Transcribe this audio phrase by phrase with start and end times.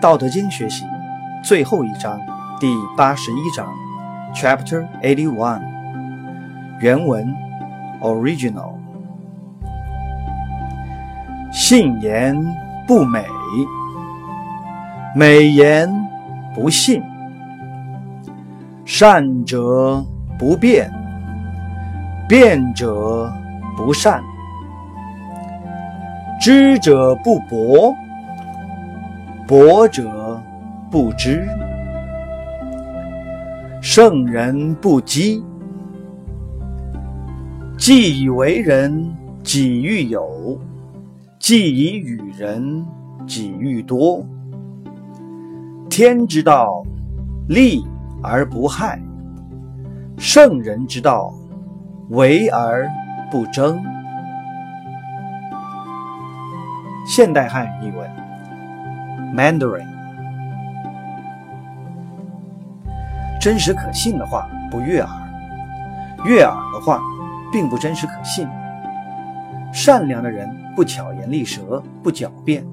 [0.00, 0.84] 道德经学习
[1.42, 2.20] 最后一章，
[2.60, 3.66] 第八十一章
[4.32, 5.60] ，Chapter Eighty One。
[6.80, 7.34] 原文
[8.00, 8.74] ，Original。
[11.50, 12.36] 信言
[12.86, 13.24] 不美，
[15.16, 15.92] 美言
[16.54, 17.02] 不信；
[18.84, 20.04] 善者
[20.38, 20.92] 不辩，
[22.28, 23.32] 辩者
[23.76, 24.20] 不善；
[26.40, 27.92] 知者不博。
[29.48, 30.38] 博者
[30.90, 31.48] 不知，
[33.80, 35.42] 圣人不积。
[37.78, 39.10] 既以为人，
[39.42, 40.20] 己欲有；
[41.38, 42.84] 既以与人，
[43.26, 44.22] 己欲多。
[45.88, 46.82] 天之道，
[47.48, 47.82] 利
[48.22, 48.98] 而不害；
[50.18, 51.32] 圣人之道，
[52.10, 52.86] 为而
[53.30, 53.82] 不争。
[57.06, 58.27] 现代汉语译文。
[59.38, 59.86] Mandarin，
[63.40, 65.08] 真实可信的话不悦耳，
[66.24, 67.00] 悦耳的话
[67.52, 68.48] 并不真实可信。
[69.72, 72.64] 善良的人不巧言利舌，不狡辩；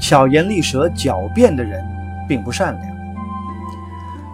[0.00, 1.84] 巧言利舌、狡辩的人
[2.26, 2.96] 并不善良。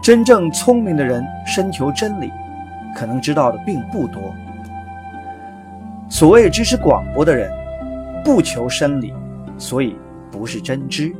[0.00, 2.30] 真正聪明的人深求真理，
[2.94, 4.22] 可能知道的并不多。
[6.08, 7.50] 所谓知识广博的人，
[8.22, 9.12] 不求深理，
[9.58, 9.96] 所以。
[10.36, 11.14] 不是真知。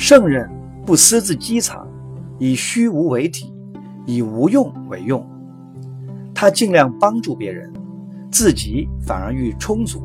[0.00, 0.50] 圣人
[0.86, 1.86] 不私自积藏，
[2.38, 3.52] 以虚无为体，
[4.06, 5.24] 以无用为用。
[6.34, 7.70] 他尽量帮助别人，
[8.32, 10.00] 自己反而愈充足；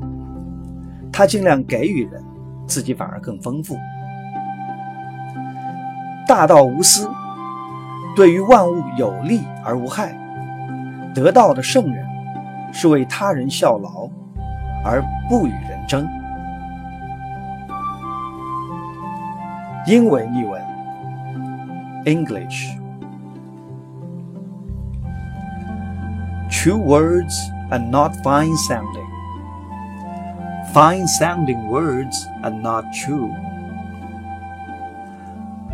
[1.14, 2.22] 他尽量给予人，
[2.68, 3.78] 自己反而更丰富。
[6.28, 7.10] 大道无私，
[8.18, 10.14] 对于万物有利而无害。
[11.16, 12.06] 得道的圣人
[12.74, 14.10] 是为他人效劳，
[14.84, 16.06] 而不与人争。
[19.87, 20.63] 英文译文：
[22.05, 22.69] English.
[26.51, 27.35] True words
[27.71, 29.09] are not fine sounding.
[30.73, 33.35] Fine sounding words are not true.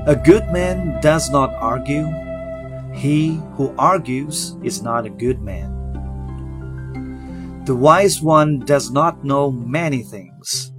[0.06, 2.06] A good man does not argue.
[2.94, 5.72] He who argues is not a good man.
[7.64, 10.72] The wise one does not know many things.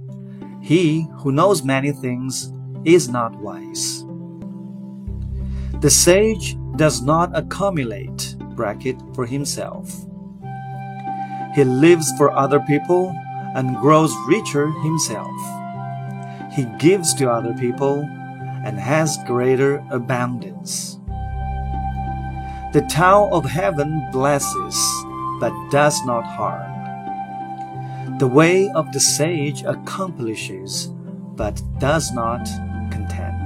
[0.62, 2.50] He who knows many things
[2.85, 4.05] is not wise.
[5.81, 9.93] The sage does not accumulate bracket for himself.
[11.55, 13.15] He lives for other people
[13.55, 15.31] and grows richer himself.
[16.53, 18.07] He gives to other people
[18.65, 20.99] and has greater abundance.
[22.73, 24.75] The Tao of heaven blesses,
[25.39, 28.17] but does not harm.
[28.17, 30.87] The way of the sage accomplishes,
[31.35, 32.47] but does not
[32.93, 33.42] content.